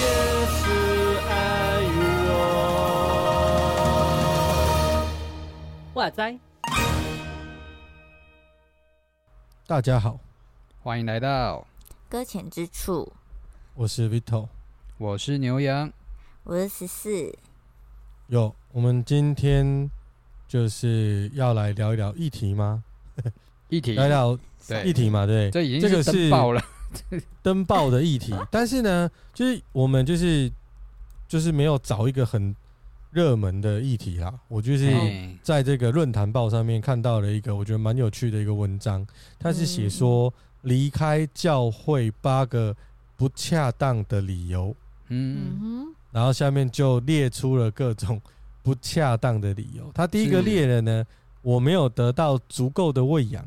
[0.00, 0.06] 也
[0.46, 0.62] 是
[1.28, 1.32] 爱
[1.96, 2.02] 我。
[5.94, 6.38] 哇塞！
[9.66, 10.20] 大家好，
[10.82, 11.66] 欢迎来到，
[12.08, 13.10] 搁浅之处，
[13.74, 14.48] 我是 Vito。
[14.98, 15.92] 我是牛羊，
[16.44, 17.36] 我是十四。
[18.28, 19.90] 有，我们今天
[20.54, 22.84] 就是要来聊一聊议题吗？
[23.68, 26.62] 议题聊聊对议题嘛，对，这已经这个是是登报了，
[27.42, 28.32] 登报的议题。
[28.52, 30.48] 但是呢，就是我们就是
[31.26, 32.54] 就是没有找一个很
[33.10, 34.32] 热门的议题啦。
[34.46, 34.94] 我就是
[35.42, 39.04] 在这个论坛报上面看到了一个我觉得蛮有趣的一个文章，
[39.40, 42.76] 它是写说离开教会八个
[43.16, 44.72] 不恰当的理由。
[45.08, 48.22] 嗯，嗯然后下面就列出了各种
[48.64, 49.92] 不恰当的理由。
[49.94, 51.04] 他第一个猎人呢，
[51.42, 53.44] 我没有得到足够的喂养；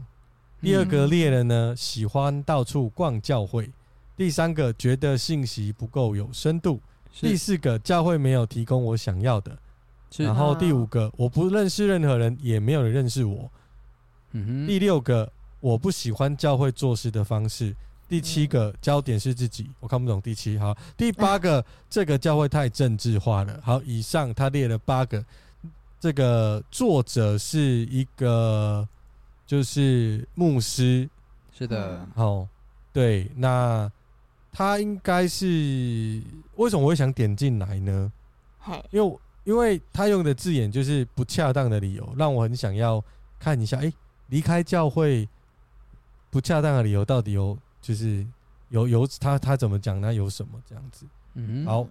[0.62, 3.64] 第二个猎人呢，喜欢到处逛教会；
[4.16, 6.80] 第三个觉得信息不够有深度；
[7.20, 9.52] 第四个教会没有提供我想要的；
[10.18, 13.50] 然后第五个我不认识任何人，也没有人认识我；
[14.34, 17.76] 嗯，第六个我不喜欢教会做事的方式。
[18.08, 20.58] 第七个焦点是自己，我看不懂第七。
[20.58, 23.60] 好，第八个 这个教会太政治化了。
[23.64, 25.24] 好，以上他列了八个，
[26.00, 28.88] 这个作者是一个
[29.46, 31.10] 就是牧师。
[31.52, 32.48] 是的，哦，
[32.94, 33.92] 对，那
[34.54, 36.22] 他应该是
[36.56, 38.12] 为什么我会想点进来呢？
[38.60, 43.04] 嘿，因为因为他用的字眼就是不恰当的理由，让我很想要
[43.40, 43.92] 看一下，哎，
[44.28, 45.28] 离开教会
[46.30, 48.26] 不恰当的理由到底有就是
[48.70, 50.14] 有有他他怎么讲呢？
[50.14, 51.06] 有什么这样子？
[51.36, 51.88] 嗯，好，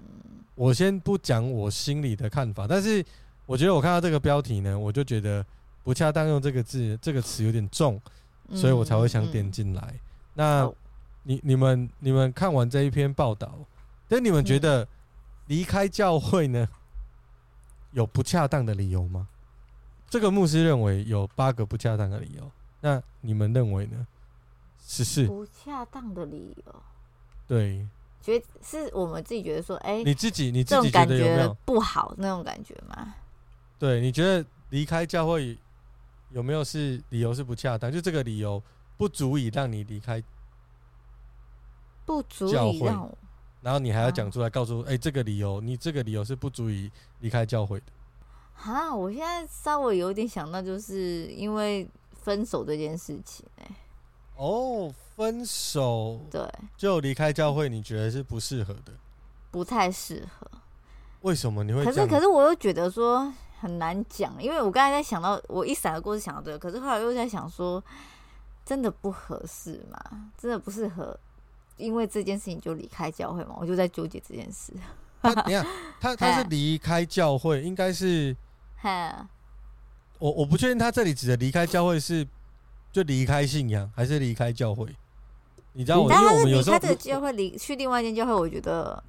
[0.55, 3.05] 我先不讲我心里的看法，但是
[3.47, 5.45] 我觉得我看到这个标题呢，我就觉得
[5.85, 8.01] 不恰当用这个字这个词有点重，
[8.53, 9.95] 所以我才会想点进来。
[10.35, 10.71] 那
[11.23, 13.59] 你你们你们看完这一篇报道，
[14.09, 14.87] 那你们觉得
[15.47, 16.69] 离开教会呢，
[17.93, 19.29] 有不恰当的理由吗？
[20.11, 22.51] 这个牧师认为有八个不恰当的理由，
[22.81, 24.07] 那你们认为呢？
[24.89, 26.83] 十四，不恰当的理由，
[27.49, 27.85] 对，
[28.23, 31.57] 觉得是我们自己觉得说，哎、你自己你自己觉这种感觉？
[31.65, 33.17] 不好那种感觉吗？
[33.81, 35.59] 对，你觉得离开教会
[36.31, 37.91] 有没有是理由是不恰当？
[37.91, 38.63] 就这个理由
[38.97, 40.23] 不足以让你离开，
[42.05, 43.19] 不足教会以让我
[43.63, 47.87] 然后你还要讲出来告诉，哎、这个理由，你这个理由是不足以离开教会的。
[48.55, 53.67] 哈，我现在稍微有点想到，就是因为分手这件事情、哎，
[54.37, 58.93] 哦，分手对，就离开教会，你觉得是不适合的？
[59.51, 60.47] 不太适合。
[61.23, 61.85] 为什么你会？
[61.85, 67.83] 可是，可是我又觉得说很难讲，因为我刚才在想到，我一闪而过是想到这个，可是后来又在想说，
[68.65, 69.99] 真的不合适吗？
[70.37, 71.19] 真的不适合，
[71.79, 73.57] 因为这件事情就离开教会嘛？
[73.59, 74.73] 我就在纠结这件事。
[75.23, 75.67] 他等一下，
[75.99, 78.37] 他 他是离开教会，应该是
[78.77, 79.27] 哈，
[80.19, 82.25] 我我不确定他这里指的离开教会是
[82.93, 84.89] 就离开信仰，还是离开教会？
[85.73, 89.03] 你知道我，因为我们有时候离开这个教会，离去另外一间教会，我觉得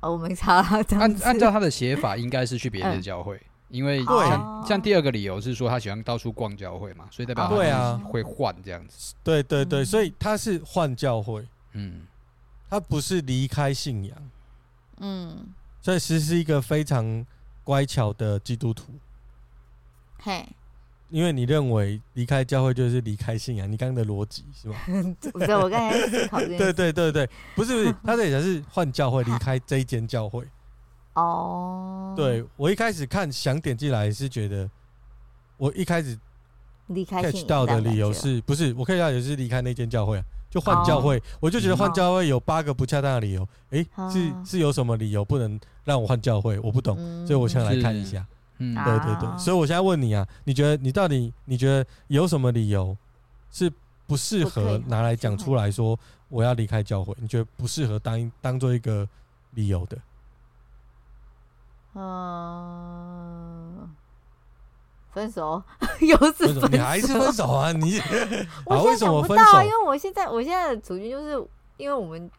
[0.00, 0.82] 哦，我没差啦。
[0.82, 1.22] 这样子。
[1.22, 3.40] 按按照他的写法，应该是去别的嗯教会，
[3.70, 4.28] 因为对。
[4.28, 8.00] 像像第二个理由是说他喜欢到处逛教会嘛，所以代表他对啊。
[8.04, 9.86] 会换这样子，对对对，嗯。
[9.86, 12.02] 所以他是换教会，嗯，
[12.68, 14.30] 他不是离开信仰，
[14.98, 15.46] 嗯，
[15.80, 17.24] 所以其实是一个非常
[17.62, 18.92] 乖巧的基督徒。
[20.18, 20.48] 嘿，
[21.12, 24.76] 因为你认为离开教会就是离开信仰，你刚刚的逻辑是吧？
[25.32, 26.72] 不是我刚才在思考这件对事。
[26.72, 30.42] 对对对，不是不是，他这里才是换教会，离开这一间教会。
[31.12, 34.68] 哦，，对我一开始看想点进来是觉得，
[35.58, 36.18] 我一开始
[36.86, 38.72] 离开 catch 到的理由是不是？
[38.72, 41.22] 我 catch 到也是离开那间教会啊，就换教会。
[41.40, 46.58] 我就觉得换教会有八个不恰当的理由，诶，是哦是有什么理由不能让我换教会？
[46.60, 48.20] 我不懂，嗯所以我想来看一下。
[48.20, 48.26] 嗯，
[48.76, 52.96] 啊对对对，所以我现在问你啊，你觉得你到底你觉得有什么理由
[53.50, 53.72] 是
[54.06, 55.98] 不适合拿来讲出来说
[56.28, 57.14] 我要离开教会？
[57.20, 59.08] 你觉得不适合当当做一个
[59.52, 59.98] 理由的？
[61.94, 63.90] 嗯，
[65.12, 65.62] 分手
[66.00, 67.70] 又是分手，你还是分手啊？
[67.72, 68.00] 你
[68.64, 69.70] 我为什么分不到啊，因？
[69.70, 71.32] 为我现在我现在的处境就是，
[71.76, 72.30] 因为我们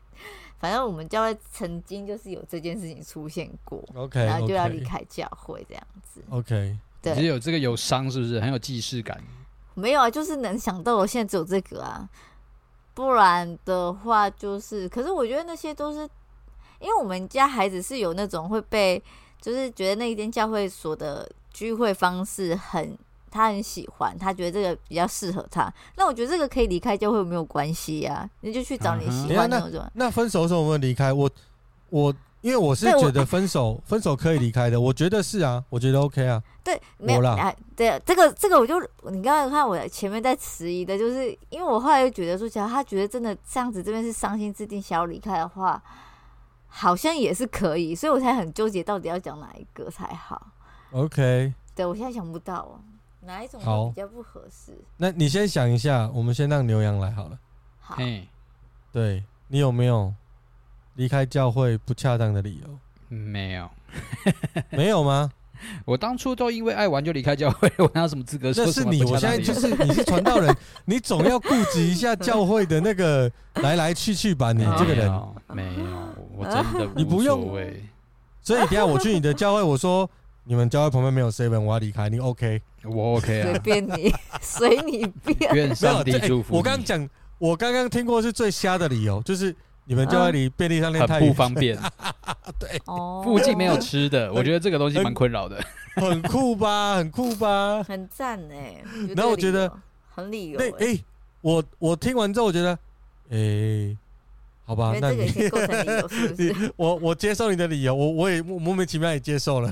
[0.63, 6.23] 反正我们教会曾经就是有这件事情出现过 OK，然后就要离开教会这样子。
[6.29, 9.21] OK，对只对，有这个有伤是不是很有既视感？
[9.73, 12.07] 没有啊，就是能想到我现在只有这个啊，
[12.93, 15.99] 不然的话就是，可是我觉得那些都是，
[16.79, 19.03] 因为我们家孩子是有那种会被，
[19.41, 22.97] 就是觉得那一间教会所的聚会方式很，
[23.33, 25.73] 他很喜欢，他觉得这个比较适合他。
[25.97, 29.91] 那我觉得这个可以离开教会没有关系呀、啊，你就去找你喜欢的那种、嗯。
[29.95, 31.11] 那分手的时候有没有离开？
[31.11, 31.29] 我
[31.89, 32.13] 我。
[32.43, 36.43] 因为我是觉得分手分手可以离开的，我觉得是啊，我觉得 OK 啊。
[36.61, 37.55] 对，没有啦。
[37.73, 45.81] 对，这个这个我就你刚才看我前面在迟疑的，就是因为我后来又觉得说，假如他觉得真的这样子这边是伤心之地，想要离开的话，
[46.67, 50.47] 好像也是可以，所以我才很纠结，到底要讲哪一个才好。
[50.91, 51.53] OK。
[51.73, 52.77] 对，我现在想不到
[53.25, 53.59] 哪一种
[53.93, 54.77] 比较不合适。
[54.97, 57.39] 那你先想一下，我们先让牛羊来好了。
[57.79, 57.97] 好。
[58.91, 60.13] 对，你有没有？
[60.95, 63.67] 离开教会不恰当的理由没有，
[64.69, 65.31] 没有吗？
[65.85, 68.63] 我当初都因为爱玩就离开教会，我哪有什么资格说？
[68.63, 70.55] 那是你，我现在就是 你是传道人，
[70.85, 74.51] 你总要顾及一下教会的那个来来去去吧。
[74.51, 75.09] 你这个人
[75.47, 77.57] 没有，我真的你不用。
[78.43, 80.07] 所以等下我去你的教会，我说
[80.43, 82.61] 你们教会旁边没有 seven，我要离开，你 OK？
[82.83, 85.53] 我 OK 啊，随便你， 随你便。
[85.53, 86.55] 愿上帝祝福。
[86.55, 89.55] 我刚讲，我刚刚听过是最瞎的理由，就是。
[89.85, 91.77] 你们教会离便利商店太不方便，
[92.57, 92.79] 对，
[93.21, 95.61] 附近没有吃的，我觉得这个东西蛮困扰的。
[95.95, 98.81] 很酷吧，很酷吧，很赞哎。
[99.13, 99.69] 然后我觉得
[100.15, 100.57] 很理由。
[100.57, 100.97] 对，哎，
[101.41, 102.79] 我我听完之后，我觉得，
[103.29, 103.93] 哎，
[104.63, 105.29] 好吧，那你
[106.77, 109.69] 我我接受你的理由，我我也莫名其妙也接受了。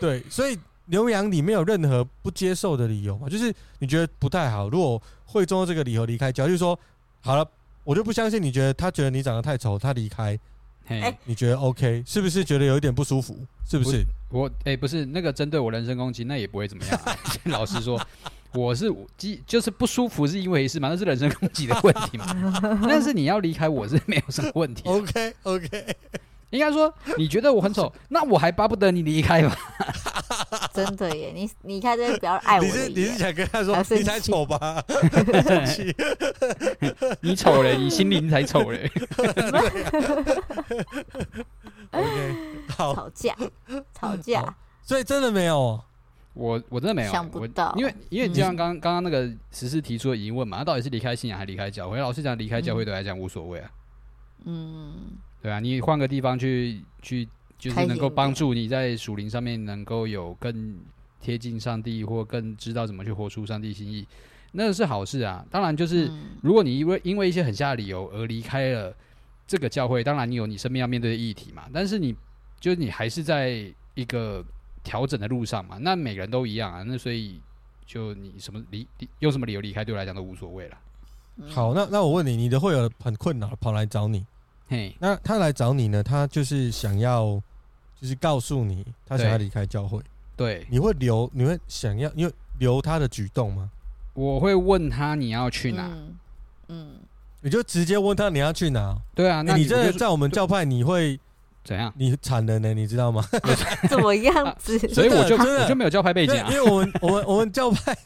[0.00, 0.58] 对，所以
[0.88, 3.28] 牛羊，你没有任何不接受的理由嘛？
[3.28, 6.78] 就是你觉得不太好，如果会中这个理由离开教，就是说
[7.20, 7.48] 好了。
[7.84, 10.38] 我就不相信，你觉得他觉得你长得太丑，他离开，
[10.84, 12.04] 嘿，你觉得 OK？
[12.06, 13.34] 是不是觉得有一点不舒服？
[13.66, 14.04] 是不是？
[14.30, 17.16] 我哎、欸，不是那个针对我人身攻击，那也不会怎么样、啊。
[17.48, 17.98] 老实说，
[18.52, 18.94] 我是
[19.46, 22.26] 就是不舒服是因为是嘛，那是人身攻击的问题嘛。
[22.86, 24.82] 但是你要离开我是没有什么问题。
[24.84, 25.96] OK OK。
[26.50, 29.54] 应该说，你觉得我很丑， 那我还巴不得你离开吧。
[30.72, 32.64] 真的耶， 你你看这个比较爱我。
[32.64, 34.82] 你是你是想跟他说你才丑吧？
[37.20, 38.90] 你丑嘞，你心灵才丑嘞。
[41.90, 42.34] OK，
[42.76, 42.94] 好。
[42.94, 43.36] 吵架，
[43.94, 44.56] 吵架。
[44.82, 45.78] 所以真的没有，
[46.32, 51.98] 我我真的没有想不到，因为因为就像刚刚刚那个实事提出的疑问嘛，他到底是离开信仰还是离开教会？
[51.98, 53.70] 老实讲，离开教会对来讲无所谓啊。
[54.44, 55.18] 嗯。
[55.40, 60.76] 对啊，你换个地方去去，就是能够帮助你在属灵上面能够有更
[61.20, 64.06] 贴近上帝，或更知道怎么去活出上帝心意，
[64.52, 65.44] 那是好事啊。
[65.50, 66.10] 当然，就是
[66.42, 68.94] 如果你因为因为一些很瞎的理由而离开了
[69.46, 71.64] 这个教会，当然你有你生命要面对的议题嘛。
[71.72, 72.14] 但是你
[72.60, 74.44] 就是你还是在一个
[74.82, 75.78] 调整的路上嘛。
[75.78, 76.82] 那每个人都一样啊。
[76.82, 77.40] 那所以
[77.86, 78.86] 就你什么离
[79.20, 80.76] 用什么理由离开，对我来讲都无所谓了。
[81.48, 84.24] 好，那那我问你，你的会友很困扰跑来找你。
[84.68, 86.02] 嘿，那他来找你呢？
[86.02, 87.40] 他就是想要，
[88.00, 89.98] 就是告诉你，他想要离开教会。
[90.36, 91.28] 对，你会留？
[91.32, 92.10] 你会想要？
[92.14, 93.70] 因为留他的举动吗？
[94.12, 95.88] 我会问他你要去哪？
[95.88, 96.16] 嗯，
[96.68, 97.00] 嗯，
[97.40, 98.96] 你就直接问他你要去哪？
[99.14, 101.18] 对啊，那你这在我们教派你会
[101.64, 101.90] 怎样？
[101.96, 102.74] 你惨了呢？
[102.74, 103.24] 你知道吗？
[103.88, 104.78] 怎么样子？
[104.92, 107.96] 所以我就我就没有教派背景啊，因为我们我们我们教派，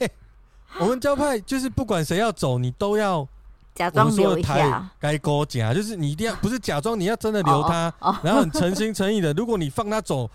[0.78, 3.28] 我们教派就是不管谁要走，你都要。
[3.74, 7.92] 假装留一下，该勾假，就是你一定要不是假装，你要真的留他，
[8.22, 9.32] 然后很诚心诚意的。
[9.32, 10.28] 如果你放他走，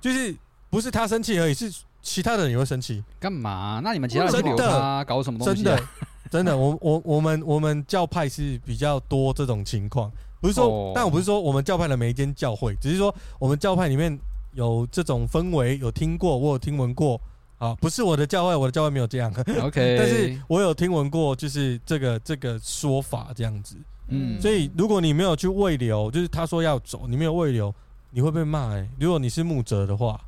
[0.00, 0.34] 就是
[0.68, 1.72] 不是他生气而已，是
[2.02, 3.02] 其他的人也会生气。
[3.20, 3.80] 干嘛？
[3.84, 5.62] 那你们其他人留他搞什么东西？
[5.62, 5.82] 真的，
[6.30, 14.18] 真的，我我我们我们教派是比较多这种情况，不是说，但我不是说我们教派的每一间教会，只是说我们教派里面
[14.54, 17.20] 有这种氛围，有听过，我有听闻过。
[17.60, 19.30] 啊，不是我的教会，我的教会没有这样。
[19.60, 23.76] OK， 但是我有听闻过，就是这个这个说法这样子。
[24.08, 27.72] 嗯，所以如果你没有去慰留，就是他说要走，你没有慰留，
[28.12, 28.72] 你会被骂。
[28.74, 30.18] 哎，如果你是牧者的话，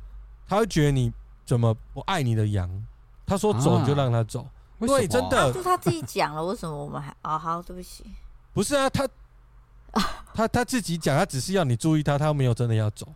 [0.47, 1.11] 他会觉得你
[1.43, 2.69] 怎么不爱你的羊？
[3.25, 4.47] 他说走你就让他走，
[4.79, 5.51] 对，真的。
[5.51, 7.11] 就他自己讲了，为什么我们还？
[7.23, 8.05] 啊， 好，对不起。
[8.53, 9.09] 不是啊，他
[10.35, 13.07] 他他自己讲，他只是要你注意他，他没有真的要走。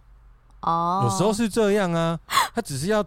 [0.62, 2.19] 哦，有时候是这样啊，
[2.55, 3.05] 他只是要。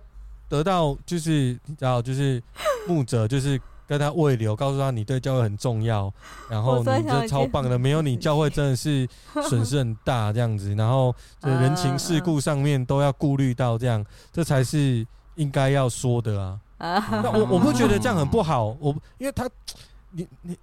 [0.51, 2.43] 得到就是你知道，就是
[2.87, 6.13] 牧者就是跟他慰留，告诉他你对教会很重要，
[6.51, 9.09] 然后你这超棒的，没有你教会真的是
[9.49, 16.61] 损失很大这样子，然后这人情世故上面都要顾虑到这样，这才是应该要说的啊。
[16.79, 19.49] 那我我不觉得这样很不好，我因为他
[20.11, 20.59] 你你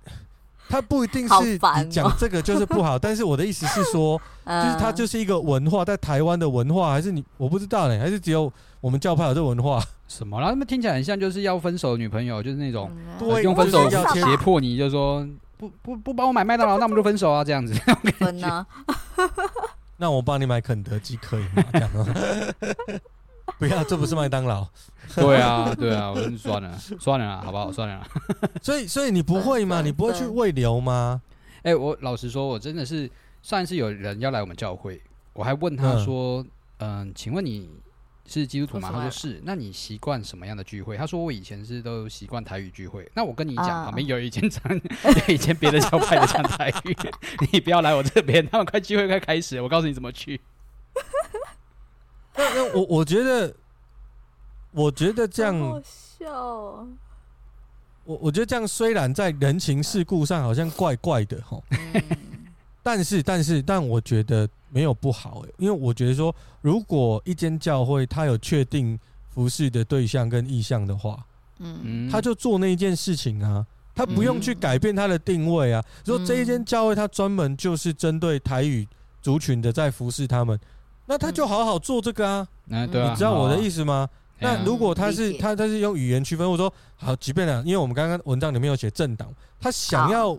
[0.69, 1.57] 他不一定是
[1.89, 8.51] 讲这个就是不好， 但是我的意思是说，就是他就是一个文化，在台湾的文化，还是你我不知道呢，还是只有。
[8.79, 10.37] 我们教派有这文化什么？
[10.37, 12.89] 然后他们听起来很像，就是要分手的女朋友，就是那种
[13.41, 17.73] 用分手要胁迫你，就是说不不不帮我买麦当劳，那我们就分手啊，这样子。
[18.19, 18.65] 分啊？
[19.97, 21.63] 那我帮你买肯德基可以吗？
[21.73, 21.89] 这样
[23.57, 24.67] 不要，这不是麦当劳。
[25.15, 27.71] 对啊，对啊，我跟你算了，算了，好不好？
[27.71, 28.05] 算了。
[28.61, 29.81] 所以，所以你不会吗？
[29.81, 31.21] 你不会去喂牛吗？
[31.63, 33.09] 哎、欸，我老实说，我真的是
[33.41, 35.01] 上一次有人要来我们教会，
[35.33, 36.45] 我还问他说
[36.79, 37.69] ：“嗯、呃，请问你
[38.27, 39.41] 是基督徒吗？”他说是。
[39.43, 40.95] 那你习惯什么样的聚会？
[40.95, 43.09] 他说我以前是都习惯台语聚会。
[43.15, 44.61] 那我跟你讲，旁边有一间讲，
[45.27, 46.95] 有一间别的教派的讲台语，
[47.51, 48.47] 你不要来我这边。
[48.49, 50.39] 他们快聚会快开始，我告诉你怎么去。
[52.37, 53.53] 那那我我觉得。
[54.71, 56.87] 我觉得这样好笑哦。
[58.03, 61.57] 我我觉得这样虽然在人情世故上好像怪怪的哈，
[62.83, 71.25] 但是但是但我觉得没有不好哎，因为我觉得说，如果一间教会他有确定服侍的对象跟意向的话，
[71.57, 73.65] 嗯，他就做那一件事情啊，
[73.95, 75.83] 他不用去改变他的定位啊。
[76.05, 78.87] 说这一间教会他专门就是针对台语
[79.23, 80.59] 族群的在服侍他们，
[81.07, 82.47] 那他就好好做这个啊。
[82.65, 84.07] 你知道我的意思吗？
[84.39, 90.37] 那如果他是他他是用语言区分，我说好，即便呢，因为我们刚刚文章里面有写政党，他想要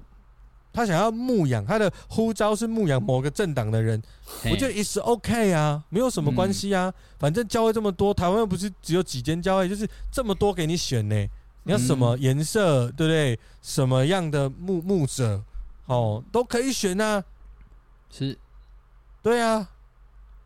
[0.72, 4.00] 他想要牧养他的呼召是牧养某个政党的人，
[4.44, 11.16] 我觉得也是 OK 啊，没有什么关系啊，反正教会这么多，台湾又不是只有几间教会，就是这么多给你选呢，
[11.64, 13.36] 你要什么颜色，对不对？
[13.62, 15.42] 什么样的牧牧者，
[15.86, 17.24] 哦，都可以选啊，
[18.10, 18.38] 是，
[19.22, 19.68] 对啊，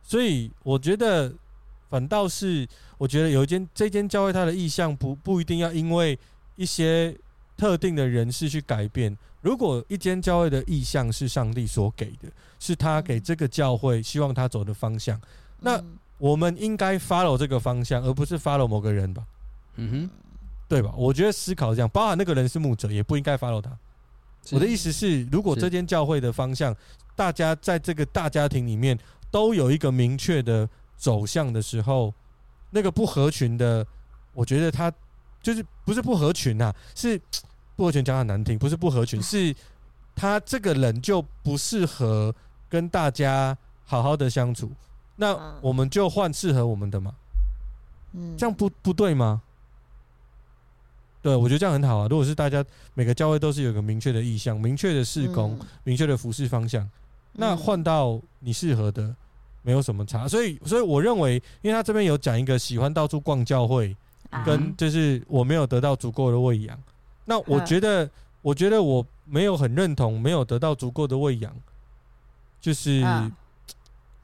[0.03, 1.33] 所以我觉得
[1.89, 2.69] 反倒是。
[2.99, 6.17] 我觉得有一间这间教会，它的意向不不一定要因为
[6.55, 7.13] 一些
[7.57, 9.19] 特定的人士去改变。
[9.41, 12.29] 如果一间教会的意向是上帝所给的，
[12.61, 15.21] 是他给这个教会希望他走的方向，
[15.59, 15.83] 那
[16.19, 19.25] 我们应该 follow 这个方向，而不是 follow 某个人吧？
[19.75, 20.11] 嗯哼，
[20.69, 20.95] 对吧？
[20.97, 23.77] 我觉得思考这样，包含那个人是牧者，也不应该 follow 他。
[24.53, 26.73] 我的意思是，如果这间教会的方向，
[27.17, 28.97] 大家在这个大家庭里面
[29.33, 32.15] 都有一个明确的走向的时候。
[32.75, 33.87] 那个不合群的，
[34.33, 34.91] 我觉得他
[35.43, 37.21] 就是不是不合群呐、啊，是
[37.77, 39.55] 不合群讲很难听，不是不合群，是
[40.17, 42.35] 他这个人就不适合
[42.71, 44.73] 跟大家好好的相处，
[45.17, 47.15] 那我们就换适合我们的嘛，
[48.15, 49.43] 嗯，这样不不对吗？
[51.21, 52.09] 对，我觉得这样很好啊。
[52.09, 56.89] 如果是大家每个教会都是有个明确的意向、明确的事工、明确的服饰方向，
[57.33, 59.15] 那换到你适合的。
[59.63, 63.97] 没有什么差，所以所以我认为，因为他这边有讲一个喜欢到处逛教会，
[64.45, 66.77] 跟就是我没有得到足够的喂养。
[67.25, 68.11] 那我觉得，
[68.43, 71.55] 我觉得我没有很认同，没有得到足够的喂养，
[72.61, 73.01] 就是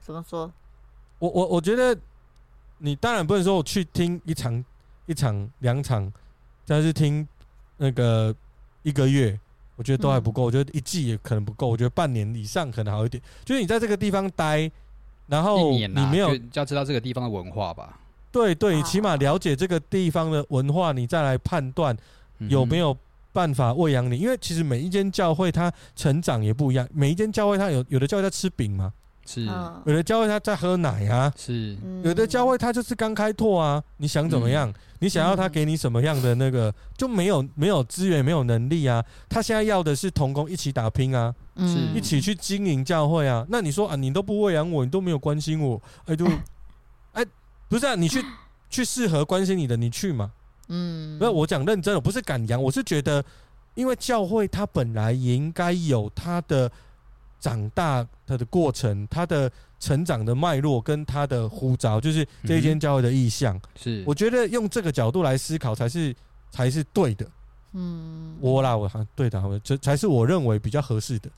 [0.01, 0.53] 怎么说？
[1.21, 1.97] 我我我觉得，
[2.79, 4.65] 你当然不能说我去听一场、
[5.07, 6.13] 一场、两场，
[6.67, 7.27] 但是听
[7.77, 8.35] 那个
[8.83, 9.39] 一个月，
[9.77, 10.43] 我觉得都还不够。
[10.43, 11.69] 我觉得一季也可能不够。
[11.69, 13.23] 我觉得半年以上可能好一点。
[13.45, 14.69] 就是你在这个地方待。
[15.29, 17.99] 然后你没有就要知道这个地方的文化吧？
[18.33, 21.97] 对对，你起码了解这个地方的文化，你再来判断
[22.49, 22.97] 有没有
[23.33, 24.17] 办法喂养你。
[24.19, 28.93] 因为其实每一间教会它成长也不一样，每一间教会它有有的教会它吃饼嘛，
[29.29, 29.45] 是
[29.85, 33.83] 有的教会他在喝奶啊，是有的教会他就是刚开拓啊。
[33.99, 34.73] 你想怎么样？
[35.01, 36.75] 你想要他给你什么样的那个？
[36.97, 39.05] 就没有没有资源，没有能力啊。
[39.29, 41.35] 他现在要的是同工一起打拼啊。
[41.59, 43.45] 是一起去经营教会啊？
[43.51, 46.25] 那你说啊，你都不喂养我，你都没有关心我，哎，就
[47.13, 47.25] 哎，
[47.69, 48.25] 不是啊，你去
[48.71, 50.31] 去适合关心你的，你去嘛。
[50.69, 53.25] 嗯，不是我讲认真的，不是赶羊，我是觉得，
[53.75, 56.71] 因为教会它本来也应该有它的
[57.41, 63.61] 长大它的过程，它的成长的脉络跟它的呼召，就是这一间教会的意向。
[63.77, 66.15] 是，我觉得用这个角度来思考才是
[66.51, 67.27] 才是对的。
[67.73, 71.31] 嗯，我啦，我对的，这才是我认为比较合适的。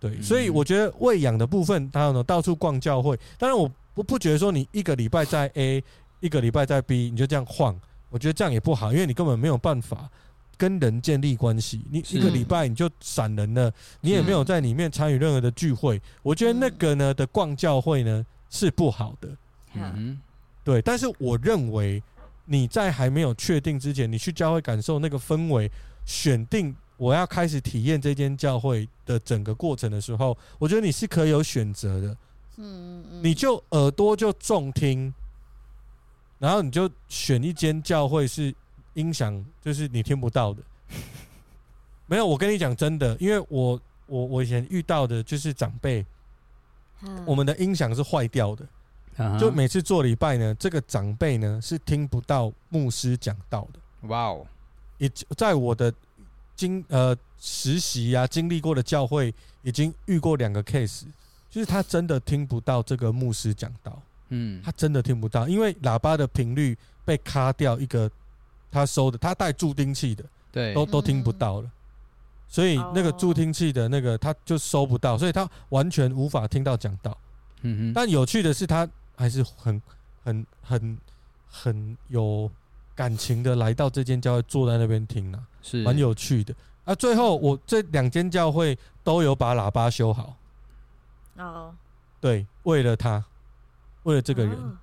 [0.00, 3.18] 对，所以我觉得喂养的部分，当然呢，到处逛教会。
[3.38, 5.82] 当然，我不不觉得说你一个礼拜在 A，
[6.20, 7.78] 一个礼拜在 B，你就这样晃，
[8.10, 10.08] 我觉得这样也不好，因为你根本没有办法
[10.58, 11.80] 跟人建立关系。
[11.90, 13.72] 你一个礼拜你就散人了，
[14.02, 15.98] 你也没有在里面参与任何的聚会。
[16.22, 19.28] 我觉得那个呢的逛教会呢是不好的。
[19.74, 20.20] 嗯，
[20.62, 20.82] 对。
[20.82, 22.02] 但是我认为
[22.44, 25.70] 你在还没有确定之前，你去教会感受那个氛围，
[26.04, 26.76] 选定。
[26.96, 32.08] 我要开始体验这间教会的整个过程的时候，我觉得你是可以有选择的。
[32.56, 35.14] 嗯嗯，你就耳朵就重听，
[36.40, 38.52] 然后你就选一间教会是
[38.98, 40.62] 音响就是你听不到的。
[42.06, 46.04] 没有，我跟你讲真的，因为我我我以前遇到的就是长辈，
[47.24, 48.66] 我们的音响是坏掉的，
[49.38, 54.08] 就每次做礼拜呢，这个长辈呢是听不到牧师讲道的。
[54.08, 54.46] 哇哦，
[54.98, 55.92] 也在我的。
[56.58, 61.04] 经呃实习啊，经历过的教会已经遇过两个 case，
[61.48, 64.02] 就是他真的听不到这个牧师讲道。
[64.30, 68.10] 嗯，他真的听不到，因为喇叭的频率被卡掉一个，
[68.70, 71.70] 他收的，他带助听器的，对，都都听不到了，
[72.48, 77.16] 所以那个助听器的那个他就收不到，所以他完全无法听到讲道。
[77.62, 79.82] 嗯哼，但有趣的是，他还是很
[80.22, 80.98] 很很
[81.50, 82.50] 很有
[82.94, 85.82] 感情的来到这间教会，坐在那边听啊，是。
[85.82, 86.54] 蛮有趣的。
[86.84, 90.36] 啊，最后我这两间教会都有把喇叭修好。
[91.36, 91.74] 哦，
[92.20, 93.22] 对，为了他，
[94.04, 94.78] 为了这个人，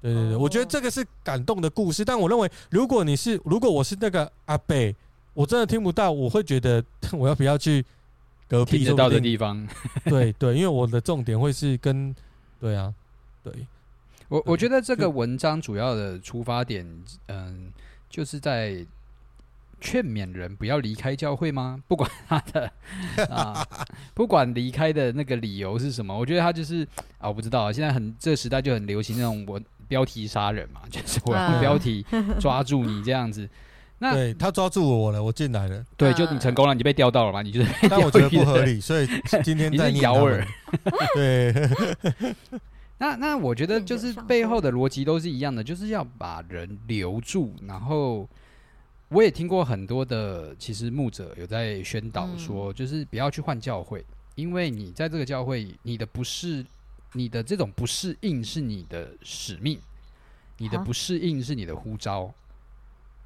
[0.00, 2.04] 对对对，我觉得这个是感动的故事。
[2.04, 4.94] 但我认为，如果你是，如果我是那个阿北，
[5.34, 7.84] 我真的听不到，我会觉得 我要不要去
[8.48, 9.66] 隔壁听得到的地方？
[10.06, 12.14] 对对，因为我的重点会是跟，
[12.60, 12.94] 对啊，
[13.42, 13.52] 对，
[14.28, 16.86] 我我觉得这个文章主要的出发点，
[17.26, 17.72] 嗯，
[18.08, 18.86] 就是在。
[19.80, 21.80] 劝勉人不要离开教会吗？
[21.86, 22.68] 不管他的
[23.30, 23.64] 啊，
[24.12, 26.82] 不管离开的那个理由是什么，我觉得他就是
[27.18, 27.72] 啊，我不知道啊。
[27.72, 32.04] 现在很这个时代就很流行那种文标题杀人嘛， 就是我用标题
[32.38, 33.48] 抓住你这样子。
[33.98, 37.42] 那对他抓住我了，我进来了，对，就你成功了，你被钓到了嘛？
[37.42, 39.08] 你就是， 但我觉得不合理，所以
[39.42, 40.46] 今天在咬耳。
[41.14, 41.52] 对，
[42.98, 48.28] 那那我觉得就是背后的逻辑都是一样的，就是要把人留住，然后。
[49.10, 54.04] 我也听过很多的，其实牧者有在宣导说，就是不要去换教会，
[54.34, 56.62] 因为你在这个教会，你的不适，
[57.12, 59.80] 你的这种不适应是你的使命，
[60.56, 62.32] 你的不适应是你的呼召，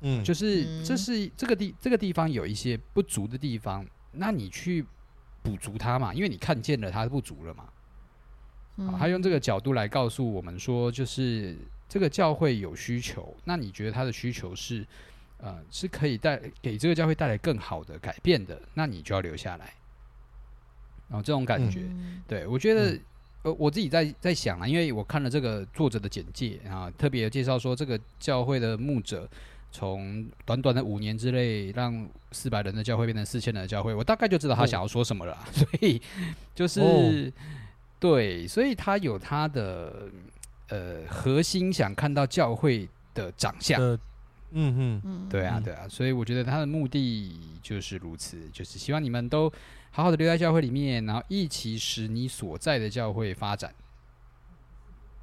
[0.00, 4.84] 嗯，就是这是这个地这个地方有一些不足的地方，那你去
[5.42, 7.64] 补足它嘛，因为你看见了它不足了嘛，
[8.86, 11.56] 啊，他用这个角度来告诉我们说，就是
[11.88, 14.86] 这个教会有需求，那你觉得他的需求是？
[15.44, 19.74] 呃，是可以带给这个教会带来更好的改变的，那你就要留下来。
[21.08, 22.96] 然后这种感觉，嗯、对我觉得，
[23.42, 29.28] 呃、嗯，我自己在在想啊，因为我看了这个作者的简介啊，特别介绍说这个教会的牧者
[29.70, 35.32] 从短短的五年之内，让四百人的教会变成四千人的教会，我大概就知道他想要说什么了。
[35.32, 36.00] 哦、 所以
[36.54, 37.32] 就是、哦、
[37.98, 40.08] 对，所以他有他的
[40.68, 43.80] 呃核心，想看到教会的长相。
[43.80, 43.98] 呃
[44.54, 49.50] 嗯哼，对啊，对啊，所以我觉得他的目的就是如此，就是希望你们都
[49.92, 53.72] 好好的留在教会里面，然后一起使你所在的教会发展。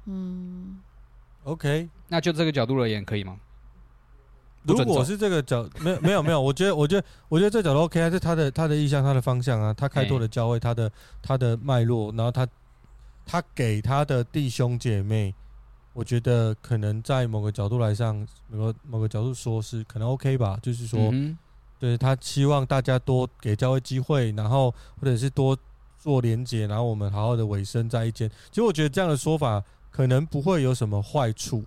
[0.06, 0.80] 嗯
[1.44, 3.38] ，OK，那就这个角度而言，可以吗？
[4.62, 12.46] 如果是这个角，没有没有没有，我觉得我觉得我觉得这角度 OK，还是他的他的意向，他的方向啊，他开拓的教会，他的他的脉络，然后他
[13.26, 15.34] 他给他的弟兄姐妹。
[15.92, 21.38] 我觉得可能在某个角度来上，某个某个角度说是可能 OK 吧，就是说，嗯、哼
[21.80, 25.58] 对他希望大家多给教会机会，然后或者是多
[25.98, 28.30] 做连结，然后我们好好的委身在一间。
[28.50, 31.64] 其实我觉得这样的说法可能不会有什么坏处，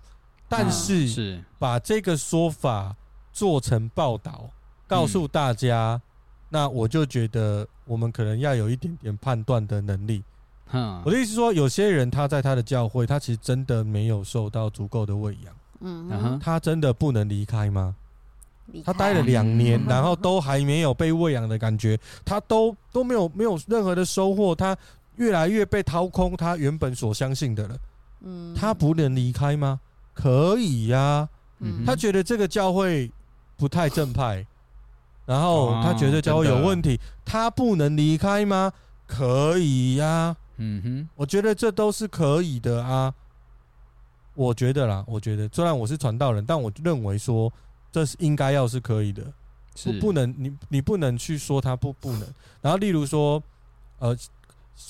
[0.48, 2.96] 但是是把这个说法
[3.32, 4.48] 做成报道，
[4.86, 6.02] 告诉大家，嗯、
[6.50, 10.22] 那我就觉得我们可能要有一点点判断的能力。
[11.04, 15.54] 我的意思是说，有些人他在他的教会，他其实真的没有受到足够的喂养。
[15.80, 17.94] 嗯哼，他真的不能离开吗？
[18.84, 24.76] 他待了两年，然后都还没有被喂养的感觉，他都都没有没有任何的收获，他
[25.16, 27.76] 越来越被掏空他原本所相信的了。
[28.22, 29.80] 嗯，他不能离开吗？
[30.14, 31.28] 可以呀。
[31.60, 33.10] 嗯，他觉得这个教会
[33.56, 34.44] 不太正派，
[35.26, 38.72] 然后他觉得教会有问题，他不能离开吗？
[39.06, 40.36] 可以呀。
[40.56, 43.12] 嗯哼，我觉得这都是可以的啊。
[44.34, 47.52] 我觉得啦，我觉得虽然我是传道人，但我认为说
[47.94, 49.22] 这是应该要是可以的，
[49.76, 52.26] 是不，不能你你不能去说他不不能。
[52.60, 53.40] 然后例如说，
[54.00, 54.18] 呃，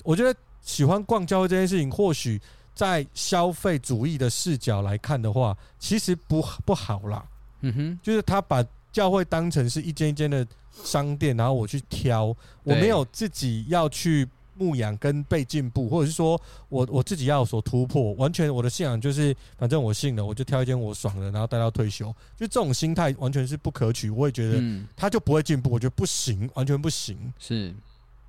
[0.05, 2.41] 我觉得喜欢逛教会这件事情，或许
[2.75, 7.23] 在消费主义的视角来看的话，其实不不好啦。
[7.61, 14.27] 嗯哼，就是他把教会当成是一间一间的商店，然后我去挑，我没有自己要去。
[14.57, 24.11] 牧养跟被进步，或者是说我我自己要有所突破，完全我的信仰就是，反正我信了，我就挑一间我爽的，然后待到退休，就这种心态完全是不可取。
[24.11, 24.63] 我也觉得
[24.97, 27.17] 他就不会进步，我觉得不行，完全不行。
[27.39, 27.75] 是，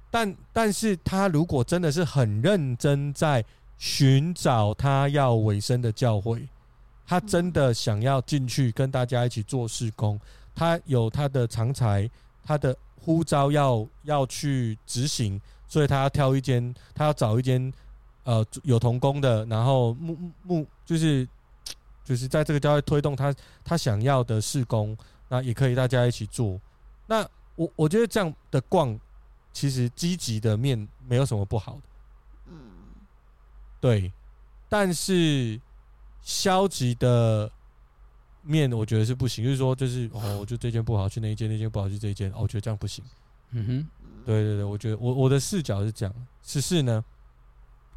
[0.10, 3.44] 但但是他如果真的是很认真在
[3.78, 6.48] 寻找他要尾声的教会，
[7.06, 10.20] 他真的想要进去跟大家一起做事工，
[10.56, 12.10] 他有他的长才，
[12.44, 15.40] 他的呼召要要去执行。
[15.68, 17.72] 所以他要挑一间，他要找一间，
[18.24, 21.28] 呃，有童工的，然后目目就是
[22.04, 24.96] 就是在这个教会推动他他想要的事工，
[25.28, 26.60] 那也可以大家一起做。
[27.08, 29.00] 那我我觉得这样的逛，
[29.54, 31.82] 其实积极的面没有什么不好的。
[32.48, 32.56] 嗯，
[33.80, 34.12] 对。
[34.68, 35.60] 但是
[36.22, 37.50] 消极的
[38.42, 39.44] 面，我觉得是不行。
[39.44, 42.32] 就是说，就是哦， 我就这件不好，去那一件；那件不好，去这一件。
[42.32, 43.06] 哦，我觉得这样不行。
[43.52, 43.88] 嗯哼，
[44.26, 46.14] 对对对，我觉得我我的视角是这样。
[46.44, 47.04] 十四呢？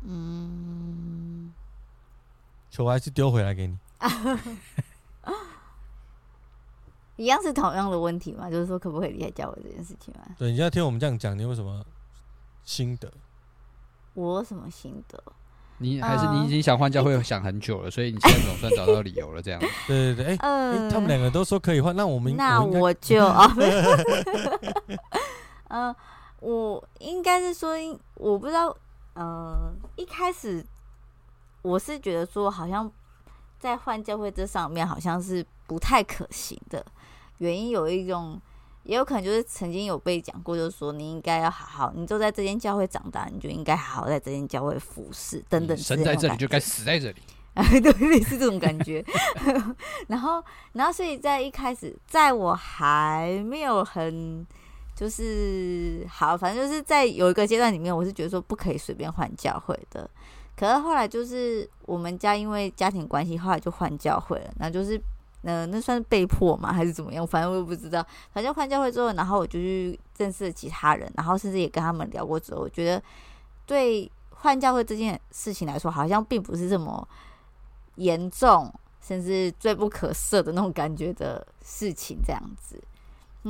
[0.02, 1.52] 嗯，
[2.70, 3.78] 球还是丢回来给你。
[7.16, 8.48] 一样是同样的问题嘛？
[8.48, 10.20] 就是说，可不可以离开教会这件事情嘛？
[10.38, 11.84] 对，你现在听我们这样讲，你有什么
[12.62, 13.12] 心得？
[14.14, 15.20] 我有什么心得？
[15.78, 19.60] 你还是你已经想换教会想很久了，所以你现在总算找到理由了，这样。
[19.88, 23.50] 对对对，哎、欸呃，他们两个都说可以换，那我们那我就啊，
[25.70, 25.94] 嗯，
[26.40, 27.74] 我应该是说，
[28.14, 28.76] 我不知道，
[29.14, 30.64] 呃，一开始
[31.62, 32.90] 我是觉得说，好像
[33.58, 36.84] 在换教会这上面，好像是不太可行的。
[37.38, 38.40] 原因有一种，
[38.84, 45.76] 也有可能就是曾经有被讲过，就是说你应该要好好，你就在这间教会长大，你就应该好好在这间教会服侍等等。
[45.76, 47.22] 生在这里就该死在这里，
[47.82, 49.04] 对，类似这种感觉。
[50.06, 54.46] 然后，然后，所以在一开始，在我还没有很
[54.98, 60.10] 就是好，反正就是在有一个阶段里面，我是觉得说不可以随便换教会的。
[60.56, 65.00] 可是后来就是我们家因为家庭关系，后来就换教会了，那就是。
[65.42, 66.72] 那那算是被迫吗？
[66.72, 67.24] 还是怎么样？
[67.24, 68.04] 反正我也不知道。
[68.32, 73.00] 反正换教会之后，然后我就去认识了其他人，然后甚至也跟他们聊过之后，我觉得
[73.64, 77.08] 对换教会这件事情来说，好像并不是这么
[77.94, 78.68] 严重，
[79.00, 82.18] 甚至罪不可赦的那种感觉的事情。
[82.26, 82.76] 这样子，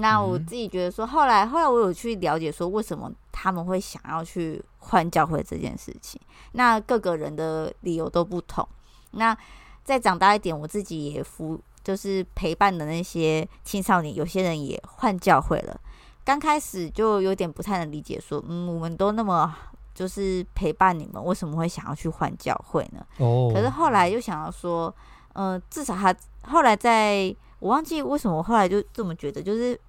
[0.00, 6.20] 那我自己觉得说，后来后来我有去了解说，为什么他们会想要去换教会这件事情。
[6.52, 8.66] 那各个人的理由都不同。
[9.12, 9.36] 那
[9.84, 11.60] 再长大一点，我自己也服。
[11.84, 15.80] 就是陪伴的那些青少年，有些人也换教会了。
[16.22, 19.56] 刚开始就有点不太能理解，说，嗯，我们都那么
[19.94, 23.06] 就是陪伴你们，为什么会想要去换教会呢？
[23.16, 23.50] 哦。
[23.54, 24.94] 可是后来又想要说，
[25.32, 29.80] 嗯、呃，至少他后来在，我忘记为什么我后来就这么觉得，就是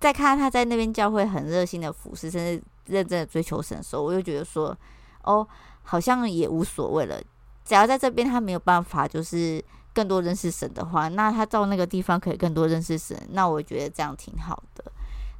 [0.00, 4.76] 在看他在那边教会很热心的服侍，甚至认真的追求神的时候，我就觉得说，
[5.22, 5.46] 哦，
[5.82, 7.20] 好像也无所谓了，
[7.64, 9.64] 只要在这边他没有办法，就是。
[9.94, 14.84] 更多认识神的话，那他到那个地方可以更多认识神，那我觉得这样挺好的。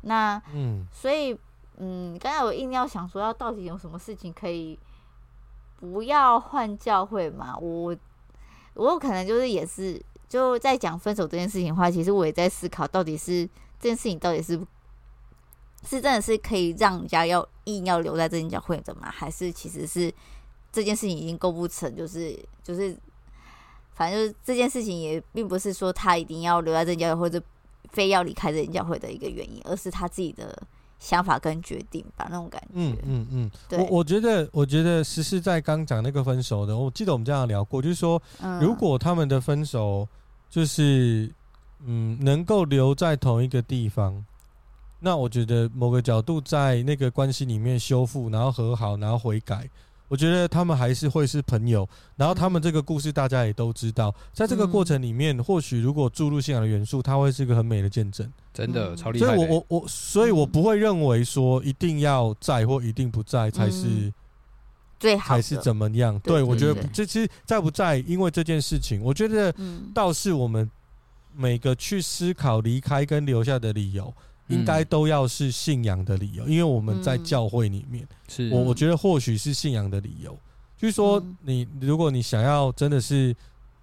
[0.00, 1.38] 那嗯，所以
[1.76, 4.76] 嗯，刚才我硬要想说，要到底有什么事情可以
[5.78, 7.56] 不要换教会嘛？
[7.56, 7.96] 我
[8.74, 13.48] 我有可能就是也是就在讲分手这件事情的话，其实我也在思考，到底是
[13.80, 14.58] 这件事情到底是
[15.84, 19.10] 是真的是可以让人家要硬要留在这间教会的吗？
[19.10, 20.12] 还是其实是
[20.70, 22.96] 这件事情已经构不成，就是就是。
[23.94, 27.42] 反正就是这件事情也并不是说他一定要留在这教会或者
[27.90, 30.56] 非要离开这教会的一个原因，而是他自己的
[31.00, 32.68] 想法跟决定吧，那种感觉。
[32.74, 33.76] 嗯嗯嗯，对。
[33.80, 38.22] 我我觉得，我觉得实是在刚讲那个分手的，我记得我们这样聊过，就是说，
[38.60, 40.06] 如果他们的分手
[40.48, 41.28] 就是
[41.84, 44.24] 嗯能够留在同一个地方，
[45.00, 49.68] 那我觉得某个角度在那个关系里面修复，然后和好，然后悔改。
[50.08, 51.86] 我觉得他们还是会是朋友，
[52.16, 59.26] 然后他们这个故事大家也都知道，在这个过程里面，或许如果注入信仰的元素，它会是一个很美的见证，真的超厉害。
[59.26, 64.10] 所以我我我，所以我不会认为说一定要在或一定不在才是
[64.98, 66.18] 最好，还是怎么样？
[66.20, 69.54] 对，我觉得这其实在不在，因为这件事情，我觉得
[69.92, 70.70] 倒是我们
[71.38, 74.12] 每个去思考离开跟留下的理由。
[74.48, 78.48] 应该都要是信仰的理由，因为我们在教会里面，是。
[78.48, 80.34] 我我觉得或许是信仰的理由，
[80.74, 83.36] 就是说你如果你想要真的是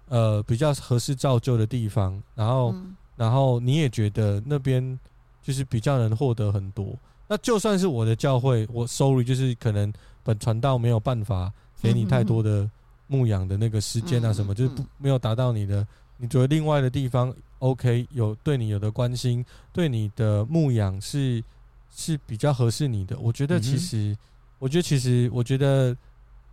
[0.08, 2.74] 呃比较合适造就的地方，然后
[3.14, 4.98] 然后你也觉得那边
[5.40, 9.92] 就是比较能获得很多，那就算是我的教会，我 sorry 就是可能
[10.24, 12.68] 本传道没有办法给你太多的
[13.06, 17.32] 牧养的那个时间啊什么，就是不没有达到你的，你觉得另外的地方。
[17.58, 21.42] OK，有对你有的关心，对你的牧养是
[21.90, 23.18] 是比较合适你的。
[23.18, 24.18] 我觉得其实，嗯、
[24.58, 25.96] 我觉得其实，我觉得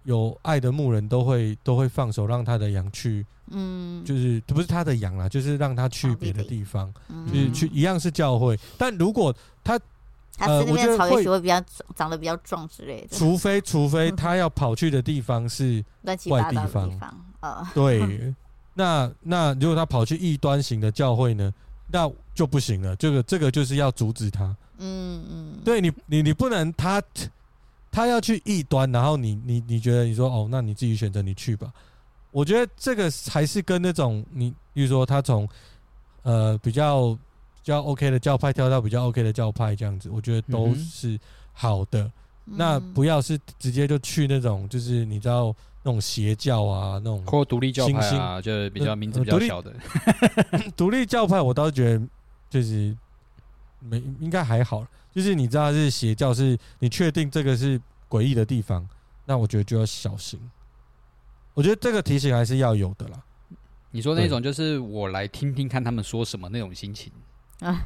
[0.04, 8.58] 有爱的牧人都会都会放手让他的羊去，嗯，就是不是他的羊啦，就是让他去别的地方，嗯、就是去一样是教会。
[8.78, 9.80] 但如果他
[10.40, 11.62] 呃，我觉得会会比较
[11.96, 15.84] 长得比较壮之类的，除非除 非他要跑去的地方是
[16.30, 16.90] 外地方，
[17.42, 18.34] 呃，对。
[18.74, 21.54] 那那如果他跑去异端型的教会呢？
[21.92, 22.96] 那就不行了。
[22.96, 24.46] 这个这个就是要阻止他。
[24.80, 27.04] 嗯嗯，对你你你不能他
[27.92, 31.72] 他要去异端，然后你你你觉得你说哦，那你自己选择你去吧。
[32.32, 35.48] 我觉得这个还是跟那种你，比如说他从
[36.24, 37.20] 呃比较比
[37.64, 41.20] 较 OK 的教派跳到比较 OK 的教派这样子，我觉得都是
[41.52, 42.02] 好的。
[42.46, 45.56] 嗯、那不要是直接就去那种就是你知道。
[45.84, 49.74] 那种邪教啊，那种或独立教派啊，就是比较名字比较小的
[50.76, 52.08] 独立教派，我倒是觉得
[52.50, 52.96] 就是
[53.80, 58.88] 没应该还好，就是你知道是邪教，是你确定这个是诡异的地方，
[59.26, 60.40] 那我觉得就要小心。
[61.54, 63.22] 我觉得这个提醒还是要有的啦。
[63.92, 67.12] 你说那种就是我来听听看他们说什么那种心情
[67.60, 67.86] 啊。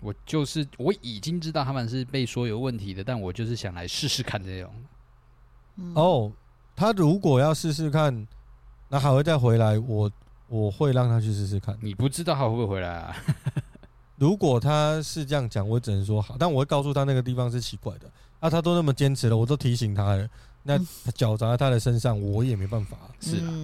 [0.00, 4.74] 我就是我已经知道他们是被说有问题的，但我就是想来试试看这种。
[5.94, 6.32] 哦，
[6.82, 8.26] 他如果要试试看，
[8.88, 10.10] 那还会再回来，我
[10.48, 11.78] 我会让他去试试看。
[11.80, 13.16] 你不知道他会不会回来啊？
[14.18, 18.10] 如果他是这样讲，我只能说好，但我会告诉他那个地方是奇怪的。
[18.40, 20.28] 啊，他都那么坚持了，我都提醒他了。
[20.64, 20.76] 那
[21.14, 22.96] 脚砸在他的身上，我也没办法。
[23.22, 23.54] 是啊，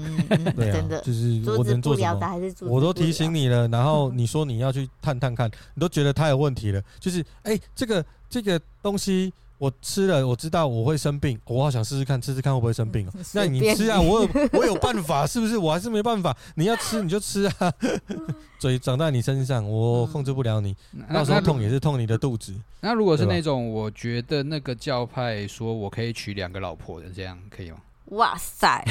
[0.54, 2.68] 对啊，就是我能做什么？
[2.68, 6.80] 我都提醒你了，然后你说你要去探探看，你都觉得他有问题了。
[7.00, 9.32] 就是，哎，这个这个东西。
[9.58, 13.12] 我吃了，我知道我会生病，我好想试试看，吃吃看会不会生病哦。
[13.34, 15.58] 那你吃啊，我有我有办法，是不是？
[15.58, 16.36] 我还是没办法。
[16.54, 17.72] 你要吃你就吃啊，
[18.60, 20.76] 嘴长在你身上，我控制不了你。
[21.12, 22.54] 到时候痛也是痛你的肚子。
[22.80, 27.78] 那如果是那种，我觉得那个教派说我可以娶两个老婆的，这样可以吗？
[28.06, 28.84] 哇塞！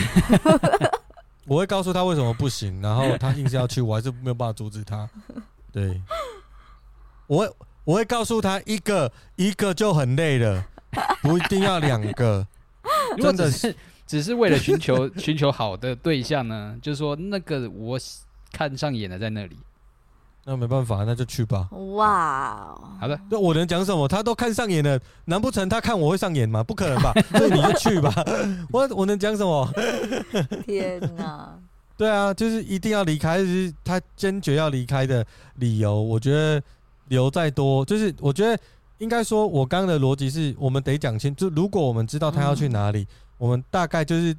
[1.48, 5.10] 我会告诉他为什么不行，然后他硬是要去，我还是没有办法阻止他。
[5.72, 6.02] 对，
[7.28, 7.50] 我会。
[7.88, 10.66] 我会告诉他一个一个就很累了，
[11.24, 12.46] 不一定要两个。
[13.18, 13.74] 真的是
[14.06, 16.78] 只是为了寻求 寻求好的对象呢？
[16.82, 17.98] 就是说那个我
[18.52, 19.58] 看上眼的在那里，
[20.44, 21.70] 那没办法，那就去吧。
[21.96, 24.06] 哇，好的，那我能讲什么？
[24.06, 26.62] 他都看上眼了，难不成他看我会上眼吗？
[26.62, 27.14] 不可能吧？
[27.38, 28.14] 所以你就去吧。
[28.70, 29.66] 我我能讲什么？
[30.66, 31.58] 天哪！
[31.96, 36.02] 对啊，就是一定要离开，就是他坚决要离开的理由。
[36.02, 36.62] 我觉得。
[37.08, 38.62] 留再多，就是我觉得
[38.98, 44.36] 应该说，我刚刚的逻辑是我们得讲清，就如果我们知道他要去哪里，我们大概就是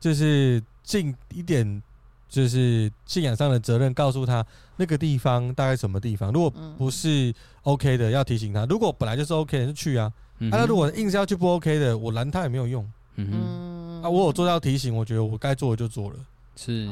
[0.00, 1.82] 就是尽一点
[2.28, 4.44] 就是信仰上的责任，告诉他
[4.76, 6.32] 那个地方大概什么地方。
[6.32, 10.12] 如果不是 OK 的，要提醒他；如果本来就是 OK 的，就去啊。
[10.38, 12.84] 那如果硬是要去不 OK 的，我拦他也没有用。
[13.16, 16.16] 嗯，啊，我有做到提醒，我觉得我该做的就做了。
[16.56, 16.90] 是，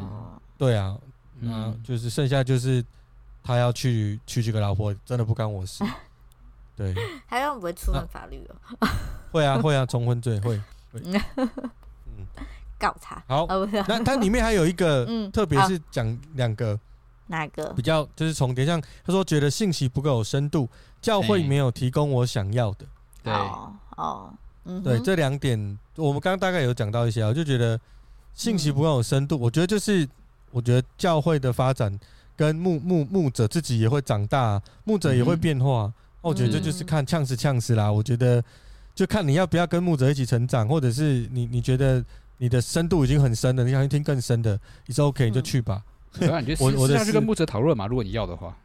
[0.56, 0.96] 对啊，
[1.40, 2.82] 那就是剩下就是。
[3.42, 5.84] 他要去娶几个老婆，真的不干我事。
[6.74, 6.94] 对，
[7.26, 8.88] 还要不会触犯法律哦？
[9.30, 10.60] 会啊，会啊，重婚罪会。
[10.92, 11.20] 嗯，
[12.78, 13.22] 告他。
[13.26, 13.46] 好，
[13.86, 16.78] 那它里面还有一个， 特别是讲两个，
[17.26, 18.64] 哪个比较就是重叠？
[18.64, 20.68] 像他说觉得信息不够有深度，
[21.02, 22.86] 教会没有提供我想要的。
[23.22, 23.32] 对，
[23.96, 24.32] 哦，
[24.82, 27.78] 对，这两点我们刚刚大概有讲到一些，我就觉得
[28.32, 29.38] 信息不够有深度。
[29.38, 30.08] 我觉得就是，
[30.50, 31.98] 我觉得教会的发展。
[32.42, 35.84] 跟牧牧牧者自己也会长大，牧者也会变化。
[35.84, 37.90] 嗯、我觉得这就是看呛死呛死啦。
[37.90, 38.42] 我觉得
[38.96, 42.04] 就看你要不要跟牧者一起成长，或者是你你觉得
[42.38, 45.80] 你的深度已经很深了，你想去听更深的，你说 OK 你就去吧。
[46.18, 48.56] 嗯、我我是去跟牧者讨论嘛，如果你要的话。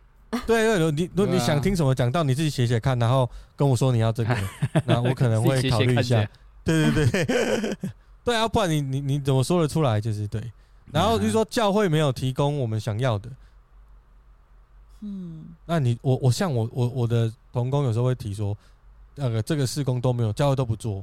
[0.48, 4.36] 对对，你如果你想听什么讲到，你自己写写看，然后跟我说你要这个，
[4.86, 6.28] 那我可能会考虑一下。
[6.64, 7.78] 对对对
[8.26, 10.02] 对啊，不然你你你怎么说得出来？
[10.02, 10.42] 就是对。
[10.92, 13.30] 然后就是说教会没有提供我们想要的。
[15.08, 18.56] 嗯，那你我我像我我我的同工有时候会提说，
[19.16, 21.02] 那个这个事工都没有，教会都不做。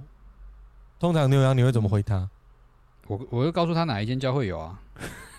[1.01, 2.29] 通常牛羊你会怎么回他？
[3.07, 4.79] 我我会告诉他哪一间教会有啊，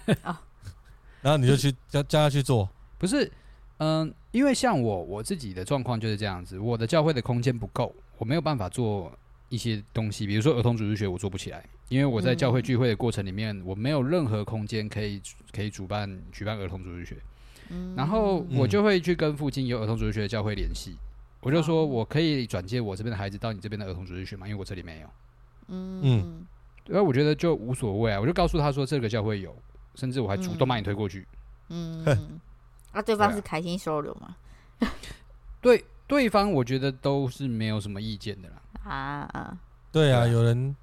[1.21, 2.67] 然后你就去叫叫他去做。
[2.97, 3.32] 不是，
[3.78, 9.12] 嗯，因为像我我自己的状况就是这样子，我的教会的空间不够，我没有办法做
[9.49, 17.17] 一些东西，比如说儿童主日学我做不起来，因为我在教会聚会的过程里面，我没有任何空间可以可以主办举办儿童主日学。
[17.95, 20.95] 然后我就会去跟附近有儿童主日学的教会联系，
[21.41, 24.47] 我就说我可以转接我这边的孩子到你这边的儿童主日学吗？
[24.47, 25.08] 因为我这里没有。
[25.67, 26.45] 嗯嗯，
[26.88, 29.56] 因为我觉得就无所谓啊，我就告诉他说这个教会有，
[29.95, 31.28] 甚至我还主动把你推过去。
[31.69, 32.39] 嗯，
[32.93, 34.36] 那对方是开心收留吗？
[35.60, 38.62] 对，对方我觉得都是没有什么意见的啦。
[38.84, 38.93] 啊
[39.34, 39.58] 啊，
[39.91, 40.75] 对啊，有人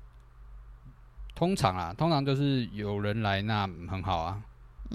[1.35, 4.42] 通常啊，通常就是有人来，那很好啊。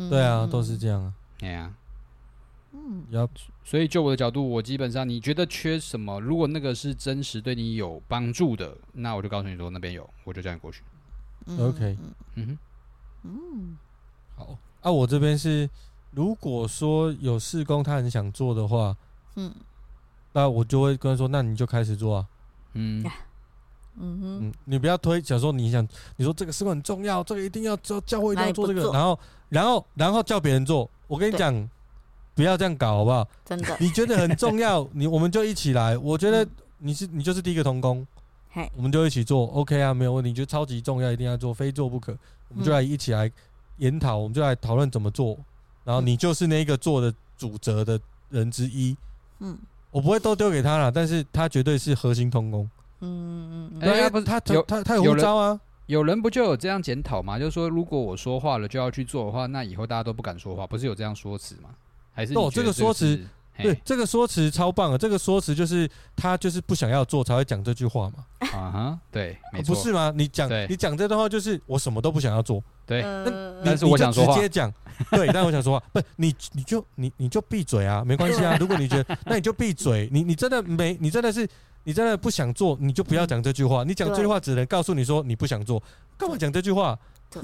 [0.09, 1.13] 对啊，都是这样啊。
[1.37, 1.73] 对呀，
[2.71, 3.29] 嗯，要，
[3.63, 10.81] 所以就我的角度，我基本上你觉得缺什么，如果那个是真实对你有帮助的，那我就告诉你说那边有，我就叫你过去。
[11.59, 11.97] OK，
[12.35, 12.47] 嗯。
[12.47, 12.57] 哼，
[13.23, 13.77] 嗯，
[14.35, 15.69] 好，啊，我这边是，
[16.11, 18.95] 如果说有事工他很想做的话，
[19.35, 19.53] 嗯，
[20.33, 22.27] 那我就会跟他说，那你就开始做啊，
[22.73, 23.03] 嗯，
[23.99, 30.89] 嗯哼，嗯，你不要推，假如说你想，你说这个事工很重要，这个一定要教教会一定要做这个，然后，然后，然后叫别人做。
[31.07, 31.69] 我跟你讲，
[32.35, 33.27] 不要这样搞，好不好？
[33.45, 35.97] 真的，你觉得很重要， 你我们就一起来。
[35.97, 36.47] 我觉得
[36.79, 38.05] 你是你就是第一个同工，
[38.49, 42.15] 嘿，我们就一起做，OK 啊，没有问题，就超级重要，一定要做，非做不可。
[42.49, 43.31] 我们就来一起来
[43.77, 45.37] 研讨，我们就来讨论怎么做。
[45.83, 48.95] 然后你就是那个做的主责的人之一。
[49.39, 49.57] 嗯，
[49.89, 52.69] 我不会都丢给他了，但是他绝对是核心同工。
[53.01, 55.59] 嗯嗯，哎，不是他有他他有招啊。
[55.85, 57.39] 有人不就有这样检讨吗？
[57.39, 61.69] 就是说，如果我说话了就要去做的话，那以后大家都不敢说话，不是有这样说辞吗？
[62.11, 63.17] 还是哦，这个说辞，
[63.57, 64.97] 对，这个说辞超棒啊！
[64.97, 68.25] 这个说辞就是他就是不想要做才会讲这句话嘛。
[68.51, 70.11] 啊哈，对，没错，不是吗？
[70.13, 72.61] 你讲你讲这段话就是我什么都不想要做。
[72.85, 74.69] 对，那但是我想说话，直接讲。
[75.11, 78.57] 对，但我想说话， 不，你你就你你就闭嘴啊，没关系啊。
[78.59, 80.09] 如果你觉得，那你就闭嘴。
[80.11, 81.47] 你你真的没，你真的是。
[81.87, 83.81] 你真的不想做，你就不要讲这句话。
[83.85, 85.81] 你讲这句话只能告诉你说你不想做，
[86.17, 86.99] 干嘛讲这句话？
[87.31, 87.41] 对，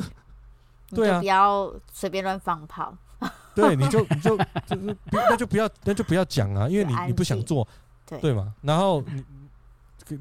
[0.94, 2.94] 对啊，不要随便乱放炮。
[3.56, 4.36] 对，你就你就
[4.68, 7.66] 就是那就不要那就不要讲啊，因为你你不想做，
[8.06, 8.54] 对对嘛。
[8.62, 9.24] 然后你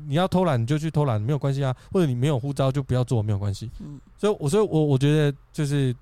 [0.06, 1.76] 你要偷懒你就去偷懒，没有关系啊。
[1.90, 3.68] 或者你没有护照就不要做，没有关系。
[3.80, 5.92] 嗯，所以我所以我我觉得就是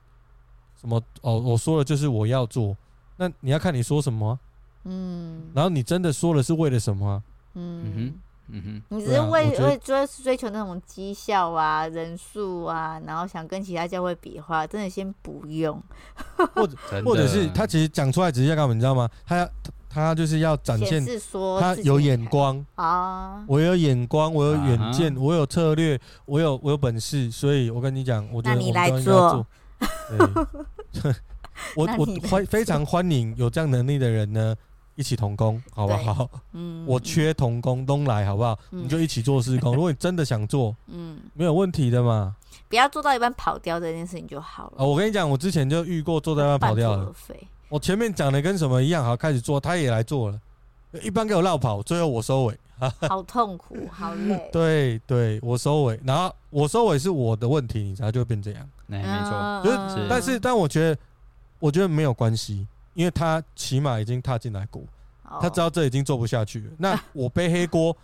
[0.78, 2.76] 什么哦，我说了就是我要做，
[3.16, 4.38] 那你要看你说什么。
[4.84, 7.22] 嗯，然后你真的说了是为了什么？
[7.54, 8.20] 嗯哼，
[8.52, 15.80] 嗯哼，你只是为为追追求那种绩效啊、人数啊，然后想跟其他教会比的话，真的先不用。
[16.54, 19.08] 或者或者是他其实讲出来只是要干嘛，你知道吗？
[19.26, 19.48] 他要
[19.88, 21.04] 他就是要展现
[21.60, 29.46] 他有眼光啊，我有眼光，我有远见，我有策略，我有我有本事，所以我跟你讲，我觉得我们都应做。
[31.76, 34.56] 我我欢非常欢迎有这样能力的人呢。
[35.00, 36.28] 一起同工，好不好？
[36.52, 38.58] 嗯，我缺同工，东来，好不好？
[38.68, 39.74] 你就一起做施工。
[39.74, 42.36] 如果你真的想做， 嗯，没有问题的嘛。
[42.68, 44.72] 不要做到一半跑掉这件事情就好了。
[44.76, 47.10] 哦，我跟你讲，我之前就遇过做到一半跑掉了。
[47.70, 50.38] 我前面讲的跟什么一样，好，开始做，他也来做了，
[51.02, 52.58] 一般给我绕跑，最后我收尾，
[53.08, 54.50] 好痛苦，好累。
[54.52, 58.68] 对对，我收尾，然后我收尾是我的问题，你才就会变这样。
[58.86, 61.00] 没错，就是，但是，但我觉得，
[61.58, 62.66] 我觉得没有关系。
[63.00, 64.82] 因为他起码已经踏进来过，
[65.40, 66.70] 他知道这已经做不下去了。
[66.76, 67.96] 那我背黑锅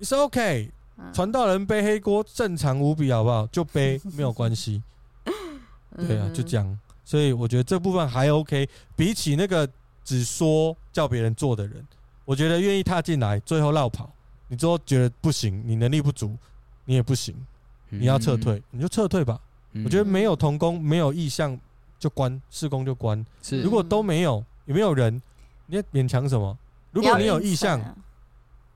[0.00, 0.68] 是 OK，
[1.12, 3.46] 传道人背黑锅正常无比，好不好？
[3.46, 4.82] 就背没有关系。
[5.96, 6.78] 对啊，就这样。
[7.04, 8.68] 所以我觉得这部分还 OK。
[8.96, 9.68] 比起那个
[10.02, 11.86] 只说叫别人做的人，
[12.24, 14.12] 我觉得愿意踏进来，最后绕跑，
[14.48, 16.36] 你最后觉得不行，你能力不足，
[16.86, 17.36] 你也不行，
[17.88, 19.40] 你要撤退，你就撤退吧。
[19.84, 21.56] 我觉得没有同工，没有意向。
[22.00, 25.22] 就关施工就关，是如果都没有，有没有人？
[25.66, 26.58] 你勉强什么？
[26.90, 27.80] 如果你有意向，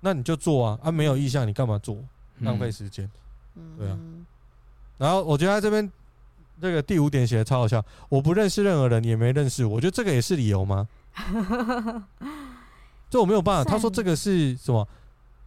[0.01, 0.79] 那你就做啊！
[0.83, 1.97] 啊，没有意向，你干嘛做？
[2.41, 3.11] 浪费时间，
[3.79, 3.99] 对啊。
[4.99, 5.91] 然后我觉得他这边
[6.61, 10.87] 这个第五点写的超好笑，我不认识任何人，也没认识我，我觉得这个也是理由吗？
[13.09, 13.69] 这我没有办法。
[13.69, 14.87] 他说这个是什么？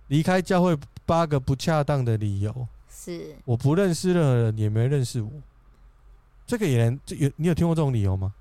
[0.08, 5.30] 离开教会八个不恰当的理由是我不认识任何人，也没认识我。
[6.48, 8.34] 这个也能就有你有听过这种理由吗？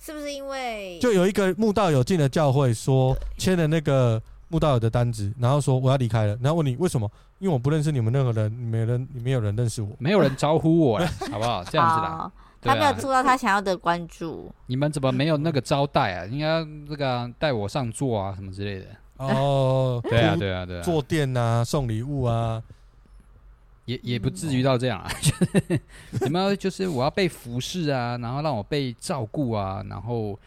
[0.00, 7.10] 是不是因为就有一个慕道友进了教会，说签了那个慕道友的单子，然后说我要离开了，然后问你为什么？
[7.38, 10.98] 因为我不认识你们任何人，没人，没有人认识我，没有人招呼我，
[11.30, 11.62] 好不好？
[11.64, 14.52] 这样子的， 他没有做到他想要的关注。
[14.66, 16.26] 你们怎么没有那个招待啊？
[16.26, 18.86] 应该这个带我上座啊，什么之类的。
[19.18, 22.62] 哦，对啊，对啊，对啊，坐垫啊，送礼物啊。
[23.88, 25.10] 也也不至于到这样啊，
[26.20, 26.54] 有没有？
[26.54, 30.38] 就是我要被服侍啊，然后让我被照顾啊，然后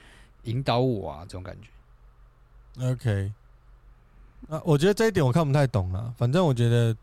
[0.44, 2.86] 引导我啊，这种感觉。
[2.88, 3.32] OK，
[4.48, 6.14] 啊，我觉得这一点我看不太懂了。
[6.20, 6.96] 反正我觉得，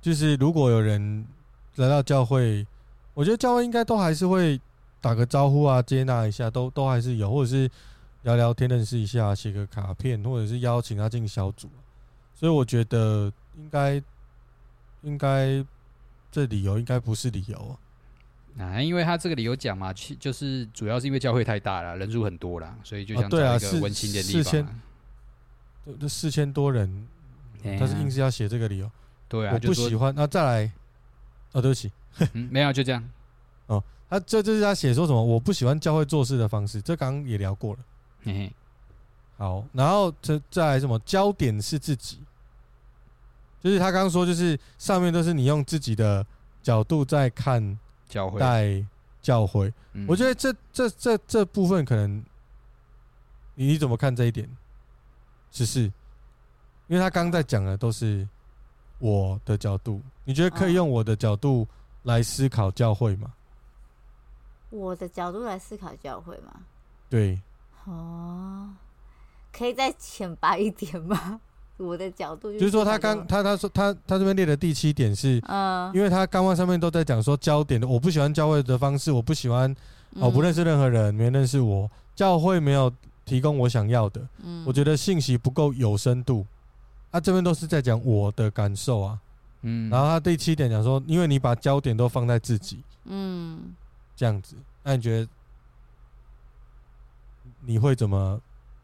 [0.00, 1.26] 就是如果有人
[1.74, 2.64] 来到教会，
[3.12, 4.60] 我觉得教会应该都还是会
[5.00, 7.68] 打个招呼啊，接纳一下，都都还是有，或者是
[8.22, 11.68] 聊聊天，认识一下，写个卡片，或者是邀请他进小组。
[12.36, 14.00] 所以我觉得应该。
[15.02, 15.64] 应该
[16.30, 17.78] 这理由应该不是理由
[18.58, 24.44] 啊，因为他这个理由讲嘛，其就是主要是因为教会太大了，人数很多了，所以就想找一个温馨的地方。
[24.44, 24.68] 四千，
[25.98, 27.08] 这四千多人，
[27.78, 28.90] 他是硬是要写这个理由。
[29.28, 30.14] 对啊，我不喜欢。
[30.14, 30.72] 那再来，
[31.52, 31.90] 哦，对不起，
[32.50, 33.02] 没有，就这样。
[33.66, 35.24] 哦，他这这是他写说什么？
[35.24, 37.80] 我不喜欢教会做事的方式，这刚刚也聊过了。
[38.22, 38.52] 嘿，
[39.38, 40.98] 好，然后这再来什么？
[41.00, 42.18] 焦点是自己。
[43.62, 46.26] 就是他刚刚说，就是上面都是你用自己的
[46.62, 48.84] 角度在看教会带
[49.20, 49.72] 教会，
[50.08, 52.24] 我觉得这这这这部分可能
[53.54, 54.48] 你你怎么看这一点？
[55.50, 55.82] 只是
[56.88, 58.26] 因为他刚刚在讲的都是
[58.98, 61.68] 我的角度，你觉得可以用我的角度
[62.02, 63.32] 来思考教会吗？
[64.70, 66.62] 我的角度来思考教会吗？
[67.10, 67.40] 对。
[67.84, 68.74] 哦，
[69.52, 71.40] 可以再浅白一点吗？
[71.82, 79.74] 我的角度，就是说他刚他他说他他这边列的第七点是，嗯，因为他刚刚上面都在讲说焦点的，我不喜欢教会的方式，我不喜欢，
[80.14, 82.92] 我不认识任何人，没认识我，教会没有
[83.24, 86.46] 提供我想要的，嗯，我觉得信息不够有深度，
[87.10, 89.18] 啊，这边都是在讲我的感受啊，
[89.62, 93.74] 嗯，然后他第七点讲说，因为你把焦点都放在自己，嗯，
[94.16, 95.28] 这样子，那你觉得
[97.64, 98.40] 你会怎么？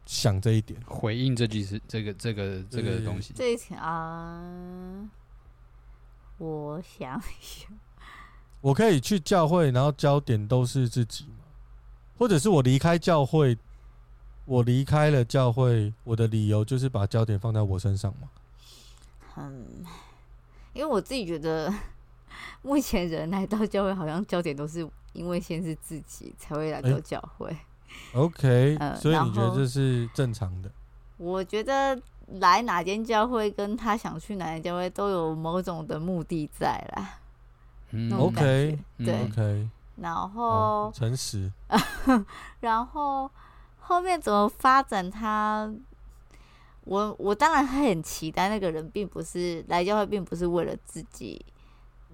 [0.09, 3.31] 想这一点，回应这句是这个这个这个东西。
[3.35, 5.07] 这一条啊，
[6.39, 7.69] 我想想，
[8.59, 11.45] 我可以去教会，然后焦点都是自己吗？
[12.17, 13.55] 或者是我离开教会，
[14.45, 18.29] 我离开了教会，我的理由就是把焦点放在我身上吗？
[19.37, 19.85] 嗯，
[20.73, 21.71] 因为我自己觉得，
[22.63, 27.47] 目前人来到教会，好像焦点都是因为先是自己才会来到教会。
[27.49, 27.59] 欸
[28.13, 30.71] OK，所以你觉得这是正常的？
[31.17, 32.01] 我觉得
[32.39, 37.19] 来哪间教会，跟他想去哪间教会都有某种的目的在啦。
[37.91, 39.69] 嗯，OK，对，OK。
[39.97, 41.51] 然后诚实，
[42.61, 43.29] 然后
[43.79, 45.67] 后面怎么发展他？
[45.67, 45.73] 他
[46.85, 51.45] 我我当然很期待那个人，并不是来教会，并不是为了自己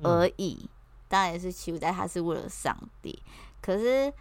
[0.02, 0.70] 而已，嗯、
[1.08, 3.22] 当然也是期待他是为了上帝。
[3.62, 4.12] 可是。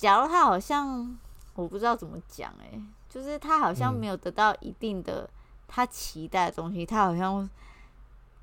[0.00, 1.14] 假如他好像
[1.52, 5.28] 我不知道怎么讲哎，就是他好像没有得到一定的
[5.68, 7.46] 他期待的东西，他好像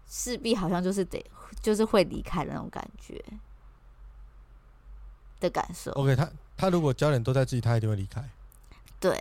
[0.08, 1.26] 势必好像就是得
[1.60, 3.20] 就是会离开的那种感觉
[5.40, 5.92] 的感受。
[5.94, 8.24] OK，他他如果焦点都在自己，他一定会离开。
[9.00, 9.20] 对，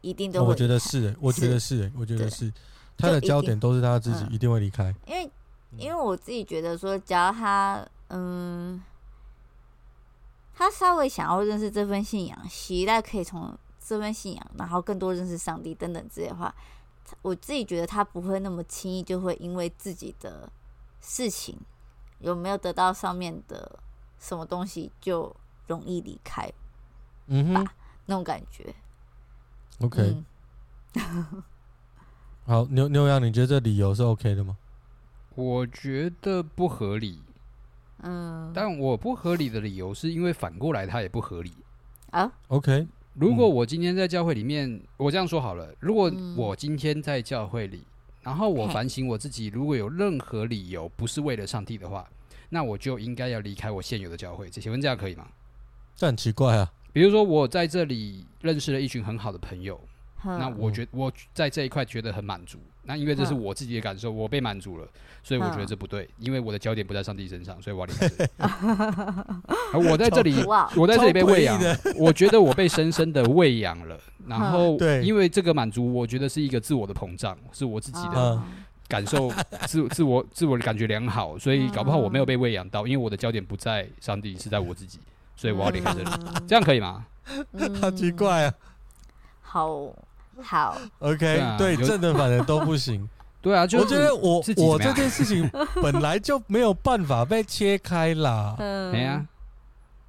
[0.00, 0.50] 一定都会。
[0.50, 2.52] 我觉得是，我觉得是，我觉得是，
[2.96, 4.94] 他的焦点都是他自己，一定会离开。
[5.06, 5.28] 因为
[5.76, 8.80] 因为我自己觉得说，只要他嗯。
[10.54, 16.54] 他稍微想要认识这份信仰，期待可以从这份信仰，然后更多认识上帝等等之类的话，
[17.22, 20.48] 我自己觉得他不会那么轻易就会因为自己的
[21.00, 21.58] 事情
[22.20, 23.78] 有没有得到上面的
[24.18, 25.34] 什么东西就
[25.66, 26.50] 容易离开，
[27.26, 27.66] 嗯哼，
[28.06, 28.74] 那种感觉。
[29.80, 30.16] OK，
[30.94, 31.42] 嗯、
[32.46, 34.56] 好，牛牛羊，你觉得这理由是 OK 的吗？
[35.34, 37.20] 我觉得不合理。
[38.06, 41.52] 嗯，但我不合理的理由是因为反过来他也不合理
[42.10, 42.30] 啊。
[42.48, 47.82] OK，如果我今天在教会里面，我这样说好了，如果我今天在教会里，
[48.22, 52.06] 然后我反省我自己，如果有任何理由不是为了上帝的话，
[52.50, 54.50] 那我就应该要离开我现有的教会。
[54.50, 55.26] 请问这样可以吗？
[55.96, 56.70] 这很奇怪啊。
[56.92, 59.80] 比如说我在这里认识了一群很好的朋友。
[60.24, 64.88] 那我觉得我在这一块觉得很满足，那因为这是我自己的感受，我被满足了，
[65.22, 68.30] 所以我觉得这不对，因为我的焦点不在上帝身上，所以我要离开这里。
[69.90, 70.42] 我在这里，
[70.76, 71.60] 我在这里被喂养，
[71.96, 73.98] 我觉得我被深深的喂养了。
[74.26, 78.42] 然后，因为这个满足，我觉得是一个自我的膨胀，是我自己的
[78.88, 79.30] 感受，
[79.66, 84.98] 自自我自我的感觉良好，所以搞不好我没有被喂养到，因为我的焦点不在上帝，是在我自己，
[85.36, 86.10] 所以我要离开这里。
[86.46, 87.04] 这样可以吗？
[87.80, 88.54] 好奇怪啊！
[89.42, 89.94] 好。
[90.42, 93.08] 好，OK，对，正的反的都不行。
[93.44, 95.46] 对啊，我觉得我我这件事情
[95.82, 98.56] 本来就没有办法被切开啦。
[98.60, 99.26] 嗯，对啊，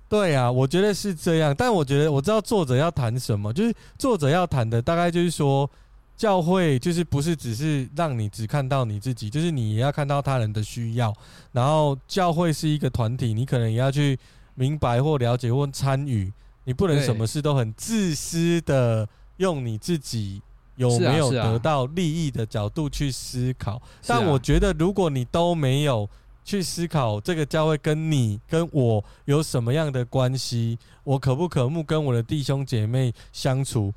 [0.07, 1.53] 对啊，我觉得是这样。
[1.53, 5.69] 但我觉得我知道作者要谈什么，就是作者要谈的大概就是说，
[6.15, 11.13] 教会就是不是只是让你只看到你自己，就是你也要看到他人的需要。
[11.51, 14.17] 然后教会是一个团体，你可能也要去
[14.53, 16.31] 明白或了解或参与，
[16.63, 19.05] 你不能什么事都很自私的。
[19.37, 20.41] 用你自己
[20.75, 26.09] 有没有得到利益的角度去思考，但我觉得如果你都没有
[26.43, 33.93] 去思考这个教会跟你跟我有什么样的关系，我可不可慕跟我的弟兄姐妹相处，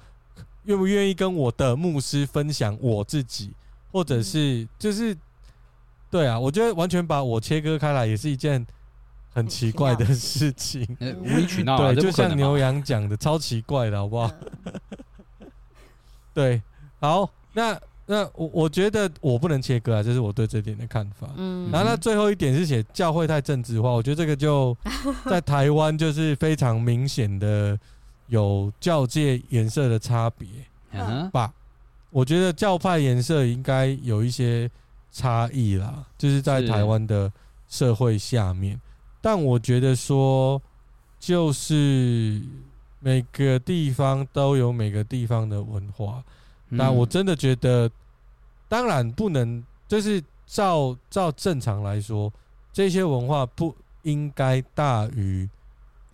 [0.65, 3.53] 愿不愿意跟我的牧师分享我自己，
[3.93, 5.17] 或者是就是
[6.11, 8.65] 对啊，我觉得完全把我切割开来也是一件
[9.35, 10.87] 很奇怪的事情，
[11.21, 14.31] 无理取闹，对，就像牛羊讲的，超奇怪的，好不好？
[16.35, 16.63] 对，
[17.01, 21.29] 好，那那我我觉得我不能切割啊，这是我对这点的看法。
[21.37, 24.77] 嗯，然后那最后一点是写教会太政治化，我觉得这个就
[25.29, 27.79] 在台湾就是非常明显的
[28.29, 30.49] 有教界颜色的差别。
[30.93, 31.53] 嗯，吧，
[32.11, 34.71] 我觉得教派颜色应该有一些
[35.13, 37.31] 差异啦，就是在台湾的
[37.69, 38.81] 社会下面。
[39.21, 40.63] 但我觉得说
[41.19, 42.41] 就是。
[43.01, 46.23] 每个地方都有每个地方的文化，
[46.77, 47.91] 但我真的觉得，
[48.69, 52.33] 当然不能，就是照照正常来说，
[52.73, 55.49] 这些文化不应该大于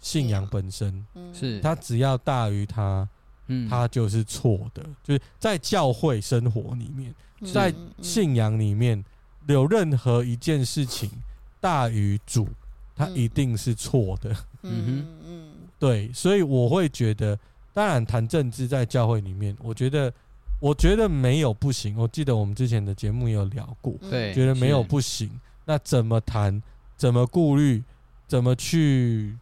[0.01, 1.61] 信仰本身，是。
[1.61, 3.09] 它只要大于它，
[3.47, 4.85] 嗯，它就是错的。
[5.03, 7.15] 就是在教会生活里面，
[7.53, 7.73] 在
[8.03, 9.03] 信仰里面，
[9.47, 11.11] 有任何一件事情
[11.61, 12.49] 大于主，
[12.95, 14.31] 它一定是错的。
[14.63, 14.85] 嗯。
[14.85, 15.54] 哼，嗯，
[15.85, 17.39] 对，所以我会觉得，
[17.75, 20.11] 当然谈政治在教会里面，我觉得，
[20.59, 21.95] 我觉得没有不行。
[21.99, 25.31] 我记得我们之前的节目也有聊过，对，觉得没有不行。
[25.67, 26.63] 那怎么谈？
[26.97, 27.85] 怎么顾虑？
[28.27, 29.37] 怎么去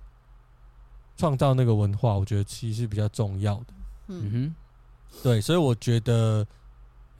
[1.16, 2.14] 创造那个文化？
[2.14, 3.66] 我觉得其实是比较重要的。
[4.08, 4.54] 嗯哼，
[5.22, 6.44] 对，所以我觉得，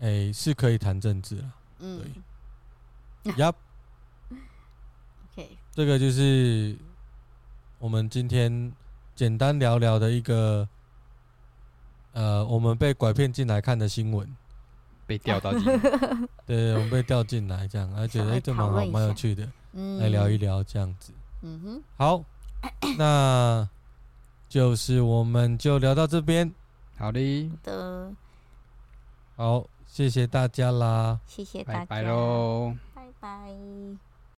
[0.01, 1.55] 哎、欸，是可以谈政治了。
[1.79, 2.01] 嗯，
[3.23, 3.33] 对。
[3.39, 3.55] Yup。
[5.37, 6.77] OK，这个就是
[7.79, 8.73] 我们今天
[9.15, 10.69] 简单聊聊的一个，
[12.13, 14.29] 呃，我们被拐骗进来看的新闻，
[15.07, 15.79] 被调到进来。
[16.47, 19.49] 对，我们被调进来，这样，而且哎，这蛮好，蛮有趣的。
[19.73, 21.13] 嗯，来聊一聊这样子。
[21.43, 22.25] 嗯哼，好，
[22.99, 23.69] 那
[24.49, 26.53] 就是我们就聊到这边。
[26.97, 28.13] 好的，的，
[29.37, 34.12] 好，谢谢大家啦，谢谢大家，拜拜喽，拜拜。